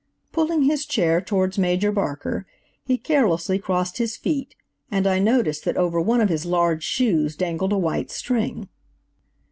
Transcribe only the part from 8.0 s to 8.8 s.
string.